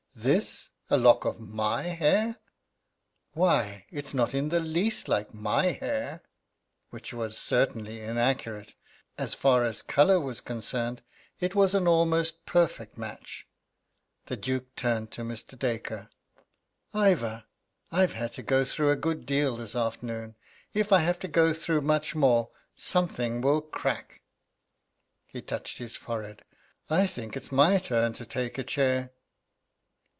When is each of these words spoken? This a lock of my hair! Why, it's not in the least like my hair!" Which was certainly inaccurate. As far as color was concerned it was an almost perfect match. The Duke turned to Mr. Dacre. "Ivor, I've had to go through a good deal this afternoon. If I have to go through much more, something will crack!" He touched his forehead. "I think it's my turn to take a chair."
This 0.13 0.69
a 0.87 0.97
lock 0.97 1.25
of 1.25 1.39
my 1.39 1.83
hair! 1.83 2.37
Why, 3.31 3.87
it's 3.89 4.13
not 4.13 4.35
in 4.35 4.49
the 4.49 4.59
least 4.59 5.07
like 5.07 5.33
my 5.33 5.71
hair!" 5.71 6.21
Which 6.91 7.11
was 7.11 7.35
certainly 7.39 8.01
inaccurate. 8.01 8.75
As 9.17 9.33
far 9.33 9.63
as 9.63 9.81
color 9.81 10.19
was 10.19 10.39
concerned 10.39 11.01
it 11.39 11.55
was 11.55 11.73
an 11.73 11.87
almost 11.87 12.45
perfect 12.45 12.99
match. 12.99 13.47
The 14.25 14.37
Duke 14.37 14.75
turned 14.75 15.11
to 15.13 15.23
Mr. 15.23 15.57
Dacre. 15.57 16.11
"Ivor, 16.93 17.45
I've 17.89 18.13
had 18.13 18.33
to 18.33 18.43
go 18.43 18.63
through 18.63 18.91
a 18.91 18.95
good 18.97 19.25
deal 19.25 19.55
this 19.55 19.75
afternoon. 19.75 20.35
If 20.71 20.91
I 20.93 20.99
have 20.99 21.17
to 21.19 21.27
go 21.27 21.51
through 21.51 21.81
much 21.81 22.13
more, 22.13 22.51
something 22.75 23.41
will 23.41 23.61
crack!" 23.61 24.21
He 25.25 25.41
touched 25.41 25.79
his 25.79 25.95
forehead. 25.95 26.43
"I 26.91 27.07
think 27.07 27.35
it's 27.35 27.51
my 27.51 27.79
turn 27.79 28.13
to 28.13 28.25
take 28.25 28.59
a 28.59 28.63
chair." 28.63 29.13